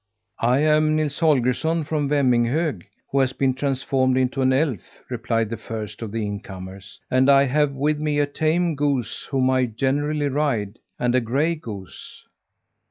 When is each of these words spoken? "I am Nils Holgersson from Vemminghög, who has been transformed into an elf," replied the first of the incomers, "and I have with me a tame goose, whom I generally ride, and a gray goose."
"I 0.39 0.57
am 0.61 0.95
Nils 0.95 1.19
Holgersson 1.19 1.83
from 1.83 2.09
Vemminghög, 2.09 2.85
who 3.11 3.19
has 3.19 3.33
been 3.33 3.53
transformed 3.53 4.17
into 4.17 4.41
an 4.41 4.51
elf," 4.51 4.79
replied 5.09 5.51
the 5.51 5.57
first 5.57 6.01
of 6.01 6.11
the 6.11 6.25
incomers, 6.25 6.99
"and 7.11 7.29
I 7.29 7.43
have 7.45 7.73
with 7.73 7.99
me 7.99 8.17
a 8.17 8.25
tame 8.25 8.73
goose, 8.75 9.27
whom 9.29 9.51
I 9.51 9.67
generally 9.67 10.27
ride, 10.27 10.79
and 10.97 11.13
a 11.13 11.21
gray 11.21 11.53
goose." 11.53 12.25